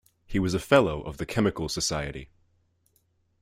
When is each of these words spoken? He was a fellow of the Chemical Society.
He 0.25 0.39
was 0.39 0.55
a 0.55 0.59
fellow 0.59 1.03
of 1.03 1.17
the 1.17 1.27
Chemical 1.27 1.69
Society. 1.69 2.31